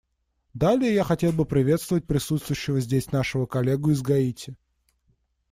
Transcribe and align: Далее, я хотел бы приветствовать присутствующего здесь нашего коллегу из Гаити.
Далее, 0.55 0.95
я 0.95 1.03
хотел 1.03 1.31
бы 1.31 1.45
приветствовать 1.45 2.07
присутствующего 2.07 2.79
здесь 2.79 3.11
нашего 3.11 3.45
коллегу 3.45 3.91
из 3.91 4.01
Гаити. 4.01 4.55